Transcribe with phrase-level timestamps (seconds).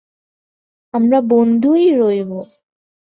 [0.93, 2.31] আমরা বন্ধুই রইব।